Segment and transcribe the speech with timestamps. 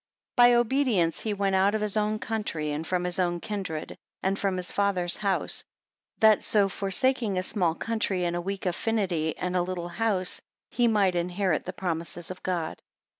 [0.35, 3.95] 5 By obedience he went out of his own country, and from his own kindred,
[4.23, 5.63] and from his father's house;
[6.17, 10.41] that so forsaking a small country, and a weak affinity, and a little house,
[10.71, 12.81] he might inherit the promises of God.